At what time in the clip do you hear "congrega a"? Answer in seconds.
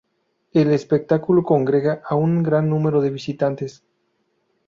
1.43-2.15